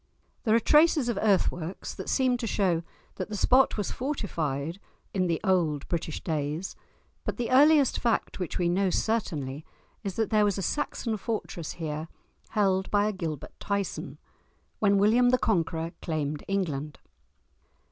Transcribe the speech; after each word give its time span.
There 0.45 0.55
are 0.55 0.59
traces 0.59 1.09
of 1.09 1.19
earthworks 1.21 1.93
that 1.93 2.09
seem 2.09 2.35
to 2.37 2.47
show 2.47 2.81
that 3.17 3.29
the 3.29 3.37
spot 3.37 3.77
was 3.77 3.91
fortified 3.91 4.79
in 5.13 5.27
the 5.27 5.39
old 5.43 5.87
British 5.89 6.23
days, 6.23 6.75
but 7.23 7.37
the 7.37 7.51
earliest 7.51 7.99
fact 7.99 8.39
which 8.39 8.57
we 8.57 8.67
know 8.67 8.89
certainly 8.89 9.63
is 10.03 10.15
that 10.15 10.31
there 10.31 10.43
was 10.43 10.57
a 10.57 10.63
Saxon 10.63 11.17
fortress 11.17 11.73
here, 11.73 12.07
held 12.49 12.89
by 12.89 13.05
a 13.07 13.11
Gilbert 13.13 13.53
Tyson, 13.59 14.17
when 14.79 14.97
William 14.97 15.29
the 15.29 15.37
Conqueror 15.37 15.91
claimed 16.01 16.43
England. 16.47 16.97